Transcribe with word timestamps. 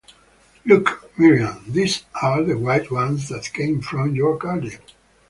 Look, 0.65 1.11
Miriam; 1.15 1.63
these 1.67 2.05
are 2.23 2.41
the 2.41 2.57
white 2.57 2.89
ones 2.89 3.29
that 3.29 3.53
came 3.53 3.81
from 3.81 4.15
your 4.15 4.35
garden. 4.35 4.79